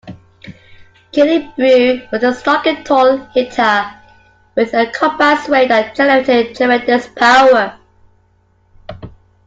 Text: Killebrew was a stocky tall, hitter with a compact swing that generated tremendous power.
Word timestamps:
Killebrew 1.13 2.11
was 2.11 2.23
a 2.23 2.33
stocky 2.33 2.75
tall, 2.81 3.17
hitter 3.35 3.85
with 4.55 4.73
a 4.73 4.87
compact 4.95 5.43
swing 5.45 5.67
that 5.67 5.93
generated 5.95 6.55
tremendous 6.55 7.07
power. 7.09 7.77